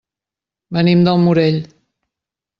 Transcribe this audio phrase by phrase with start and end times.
[0.77, 1.61] Venim del Morell.